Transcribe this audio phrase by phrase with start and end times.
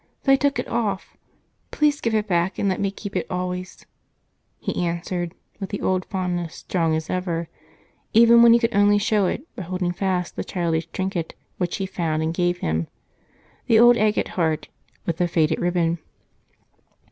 [0.23, 1.15] They took it off
[1.69, 3.85] please give it back and let me keep it always,"
[4.57, 7.49] he answered with the old fondness strong as ever,
[8.11, 11.85] even when he could show it only by holding fast the childish trinket which she
[11.85, 12.87] found and had given him
[13.67, 14.69] the old agate heart
[15.05, 15.99] with the faded ribbon.